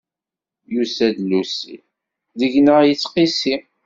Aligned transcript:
Yusa 0.73 1.07
d 1.15 1.17
llusi, 1.27 1.75
deg-neɣ 2.39 2.79
ittqissi. 2.91 3.55